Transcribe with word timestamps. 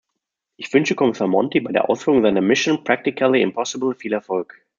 Ich 0.57 0.73
wünsche 0.73 0.95
Kommissar 0.95 1.27
Monti 1.27 1.59
bei 1.59 1.71
der 1.71 1.87
Ausführung 1.87 2.23
seiner 2.23 2.41
mission 2.41 2.83
practically 2.83 3.43
impossible 3.43 3.93
viel 3.93 4.13
Erfolg. 4.13 4.59